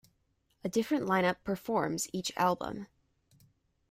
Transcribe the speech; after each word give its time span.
A 0.63 0.67
different 0.67 1.05
lineup 1.05 1.35
performs 1.43 2.07
each 2.11 2.31
album. 2.35 2.87